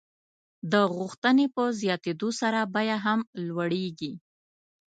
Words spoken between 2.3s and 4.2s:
سره بیه هم لوړېږي.